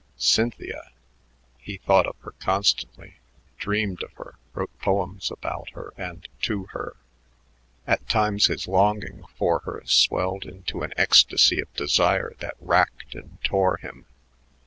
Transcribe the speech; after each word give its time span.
Cynthia! 0.17 0.89
He 1.59 1.77
thought 1.77 2.07
of 2.07 2.15
her 2.21 2.33
constantly, 2.39 3.17
dreamed 3.59 4.01
of 4.01 4.11
her, 4.13 4.33
wrote 4.55 4.75
poems 4.79 5.29
about 5.29 5.69
her 5.73 5.93
and 5.95 6.27
to 6.41 6.63
her. 6.71 6.95
At 7.85 8.09
times 8.09 8.47
his 8.47 8.67
longing 8.67 9.25
for 9.35 9.59
her 9.59 9.83
swelled 9.85 10.45
into 10.45 10.81
an 10.81 10.91
ecstasy 10.97 11.59
of 11.59 11.71
desire 11.75 12.33
that 12.39 12.57
racked 12.59 13.13
and 13.13 13.37
tore 13.43 13.77
him. 13.77 14.07